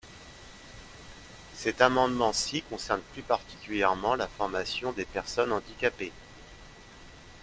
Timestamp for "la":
4.15-4.27